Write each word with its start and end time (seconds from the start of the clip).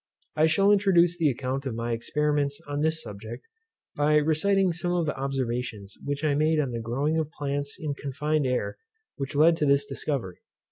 I 0.35 0.47
shall 0.47 0.71
introduce 0.71 1.15
the 1.19 1.29
account 1.29 1.67
of 1.67 1.75
my 1.75 1.91
experiments 1.91 2.59
on 2.67 2.81
this 2.81 3.03
subject, 3.03 3.45
by 3.95 4.15
reciting 4.15 4.73
some 4.73 4.93
of 4.93 5.05
the 5.05 5.15
observations 5.15 5.95
which 6.03 6.23
I 6.23 6.33
made 6.33 6.59
on 6.59 6.71
the 6.71 6.79
growing 6.79 7.19
of 7.19 7.29
plants 7.29 7.77
in 7.79 7.93
confined 7.93 8.47
air, 8.47 8.79
which 9.17 9.35
led 9.35 9.57
to 9.57 9.67
this 9.67 9.85
discovery. 9.85 10.39